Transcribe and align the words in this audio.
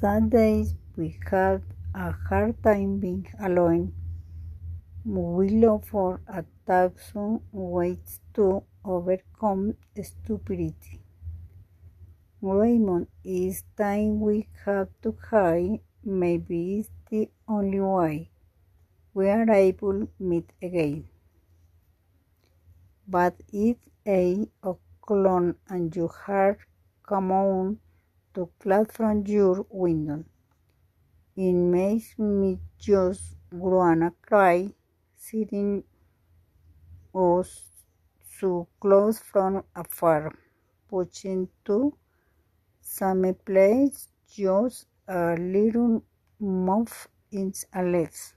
Some 0.00 0.30
days 0.30 0.76
we 0.96 1.20
have 1.30 1.60
a 1.94 2.12
hard 2.12 2.62
time 2.62 3.00
being 3.00 3.26
alone. 3.38 3.92
We 5.04 5.50
look 5.50 5.84
for 5.84 6.22
a 6.26 6.42
thousand 6.66 7.42
ways 7.52 8.18
to 8.32 8.62
overcome 8.82 9.74
stupidity. 10.02 11.02
Raymond, 12.40 13.08
it's 13.22 13.62
time 13.76 14.20
we 14.20 14.48
have 14.64 14.88
to 15.02 15.14
hide. 15.30 15.80
Maybe 16.02 16.78
it's 16.78 16.88
the 17.10 17.28
only 17.46 17.80
way 17.80 18.30
we 19.12 19.28
are 19.28 19.50
able 19.50 20.08
meet 20.18 20.48
again. 20.62 21.10
But 23.06 23.34
it's 23.52 23.86
eight 24.06 24.48
o'clock 24.62 25.56
and 25.68 25.94
you 25.94 26.08
have 26.26 26.56
come 27.06 27.30
on 27.32 27.80
to 28.40 28.48
clap 28.58 28.90
from 28.90 29.22
your 29.26 29.66
window. 29.68 30.24
It 31.36 31.52
makes 31.52 32.18
me 32.18 32.58
just 32.78 33.36
wanna 33.52 34.12
cry, 34.22 34.72
sitting 35.14 35.84
us 37.14 37.68
so 38.38 38.66
close 38.80 39.18
from 39.18 39.62
afar, 39.76 40.32
watching 40.90 41.48
to 41.66 41.94
some 42.80 43.34
place 43.44 44.08
just 44.26 44.86
a 45.06 45.36
little 45.36 46.02
mouth 46.38 47.08
in 47.30 47.52
a 47.74 47.82
legs. 47.82 48.34